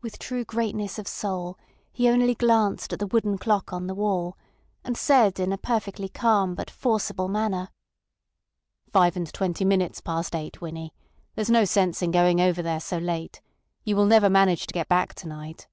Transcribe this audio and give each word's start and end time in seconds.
With 0.00 0.18
true 0.18 0.46
greatness 0.46 0.98
of 0.98 1.06
soul, 1.06 1.58
he 1.92 2.08
only 2.08 2.34
glanced 2.34 2.94
at 2.94 2.98
the 2.98 3.06
wooden 3.06 3.36
clock 3.36 3.74
on 3.74 3.88
the 3.88 3.94
wall, 3.94 4.38
and 4.84 4.96
said 4.96 5.38
in 5.38 5.52
a 5.52 5.58
perfectly 5.58 6.08
calm 6.08 6.54
but 6.54 6.70
forcible 6.70 7.28
manner: 7.28 7.68
"Five 8.90 9.16
and 9.18 9.30
twenty 9.30 9.66
minutes 9.66 10.00
past 10.00 10.34
eight, 10.34 10.62
Winnie. 10.62 10.94
There's 11.34 11.50
no 11.50 11.66
sense 11.66 12.00
in 12.00 12.10
going 12.10 12.40
over 12.40 12.62
there 12.62 12.80
so 12.80 12.96
late. 12.96 13.42
You 13.84 13.96
will 13.96 14.06
never 14.06 14.30
manage 14.30 14.66
to 14.66 14.72
get 14.72 14.88
back 14.88 15.12
to 15.16 15.28
night." 15.28 15.68